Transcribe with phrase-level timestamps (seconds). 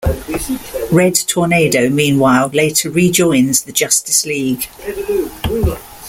[0.91, 4.67] Red Tornado meanwhile later rejoins the Justice League.